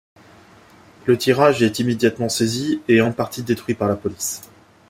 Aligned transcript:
Le 1.05 1.15
tirage 1.15 1.61
est 1.61 1.77
immédiatement 1.77 2.27
saisi 2.27 2.81
et 2.87 3.01
en 3.01 3.11
partie 3.11 3.43
détruit 3.43 3.75
par 3.75 3.87
la 3.87 3.95
police. 3.95 4.41